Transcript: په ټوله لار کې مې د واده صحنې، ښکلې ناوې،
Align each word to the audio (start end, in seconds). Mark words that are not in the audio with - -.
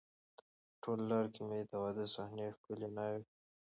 په 0.69 0.75
ټوله 0.81 1.03
لار 1.11 1.25
کې 1.33 1.41
مې 1.49 1.59
د 1.69 1.71
واده 1.81 2.05
صحنې، 2.15 2.47
ښکلې 2.57 2.89
ناوې، 2.95 3.21